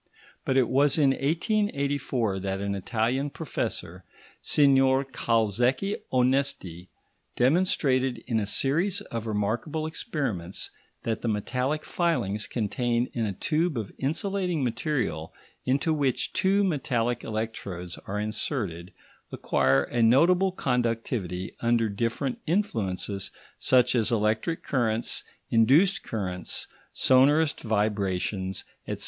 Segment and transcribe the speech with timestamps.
[0.45, 4.03] But it was in 1884 that an Italian professor,
[4.41, 6.87] Signor Calzecchi Onesti,
[7.35, 10.71] demonstrated in a series of remarkable experiments
[11.03, 15.35] that the metallic filings contained in a tube of insulating material,
[15.65, 18.91] into which two metallic electrodes are inserted,
[19.31, 23.29] acquire a notable conductivity under different influences
[23.59, 28.99] such as extra currents, induced currents, sonorous vibrations, etc.